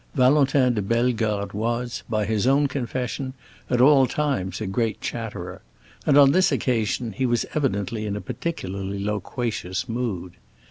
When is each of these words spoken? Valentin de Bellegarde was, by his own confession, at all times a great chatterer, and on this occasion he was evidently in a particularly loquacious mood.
Valentin 0.15 0.73
de 0.73 0.81
Bellegarde 0.81 1.53
was, 1.55 2.01
by 2.09 2.25
his 2.25 2.47
own 2.47 2.65
confession, 2.67 3.35
at 3.69 3.79
all 3.79 4.07
times 4.07 4.59
a 4.59 4.65
great 4.65 4.99
chatterer, 4.99 5.61
and 6.07 6.17
on 6.17 6.31
this 6.31 6.51
occasion 6.51 7.11
he 7.11 7.27
was 7.27 7.45
evidently 7.53 8.07
in 8.07 8.15
a 8.15 8.19
particularly 8.19 8.97
loquacious 8.97 9.87
mood. 9.87 10.37